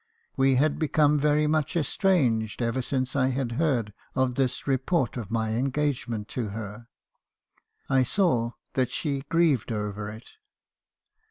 We 0.35 0.55
had 0.55 0.79
become 0.79 1.19
very 1.19 1.45
much 1.45 1.75
estranged 1.77 2.59
ever 2.63 2.81
since 2.81 3.15
I 3.15 3.27
had 3.27 3.51
heard 3.51 3.93
of 4.15 4.33
this 4.33 4.65
report 4.65 5.15
of 5.15 5.29
my 5.29 5.51
engagement 5.53 6.27
to 6.29 6.47
her. 6.49 6.87
I 7.87 8.01
saw 8.01 8.53
that 8.73 8.89
she 8.89 9.25
grieved 9.29 9.71
over 9.71 10.09
it. 10.09 10.31